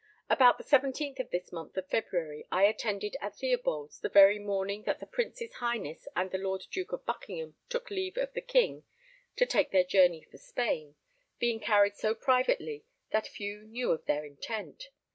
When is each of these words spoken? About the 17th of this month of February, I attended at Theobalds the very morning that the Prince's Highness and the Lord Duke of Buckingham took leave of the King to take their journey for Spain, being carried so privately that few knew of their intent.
About 0.31 0.57
the 0.57 0.63
17th 0.63 1.19
of 1.19 1.29
this 1.29 1.51
month 1.51 1.77
of 1.77 1.87
February, 1.87 2.47
I 2.51 2.63
attended 2.63 3.15
at 3.21 3.35
Theobalds 3.35 3.99
the 3.99 4.09
very 4.09 4.39
morning 4.39 4.81
that 4.85 4.99
the 4.99 5.05
Prince's 5.05 5.53
Highness 5.53 6.07
and 6.15 6.31
the 6.31 6.39
Lord 6.39 6.65
Duke 6.71 6.91
of 6.91 7.05
Buckingham 7.05 7.53
took 7.69 7.91
leave 7.91 8.17
of 8.17 8.33
the 8.33 8.41
King 8.41 8.83
to 9.35 9.45
take 9.45 9.69
their 9.69 9.83
journey 9.83 10.23
for 10.23 10.39
Spain, 10.39 10.95
being 11.37 11.59
carried 11.59 11.97
so 11.97 12.15
privately 12.15 12.83
that 13.11 13.27
few 13.27 13.61
knew 13.67 13.91
of 13.91 14.03
their 14.05 14.25
intent. 14.25 14.89